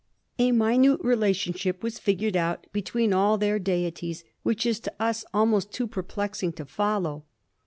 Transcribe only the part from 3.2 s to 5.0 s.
their deities which is to